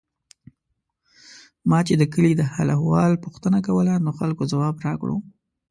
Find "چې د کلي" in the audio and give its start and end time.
1.87-2.31